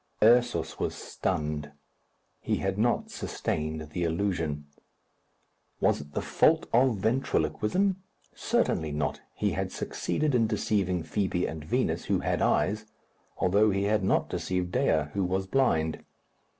Ursus 0.23 0.79
was 0.79 0.95
stunned. 0.95 1.73
He 2.39 2.55
had 2.55 2.79
not 2.79 3.11
sustained 3.11 3.91
the 3.91 4.03
illusion. 4.03 4.65
Was 5.79 6.01
it 6.01 6.13
the 6.13 6.23
fault 6.23 6.65
of 6.73 6.97
ventriloquism? 6.97 8.01
Certainly 8.33 8.93
not. 8.93 9.21
He 9.35 9.51
had 9.51 9.71
succeeded 9.71 10.33
in 10.33 10.47
deceiving 10.47 11.03
Fibi 11.03 11.45
and 11.45 11.63
Vinos, 11.63 12.05
who 12.05 12.21
had 12.21 12.41
eyes, 12.41 12.87
although 13.37 13.69
he 13.69 13.83
had 13.83 14.03
not 14.03 14.27
deceived 14.27 14.71
Dea, 14.71 15.03
who 15.13 15.23
was 15.23 15.45
blind. 15.45 16.03